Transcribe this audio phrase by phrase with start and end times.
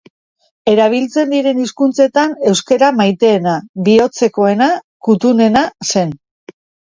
[0.71, 3.53] Erabiltzen diren hizkuntzetan euskara maiteena,
[3.91, 4.71] bihotzekoena,
[5.09, 6.17] kutunena zen.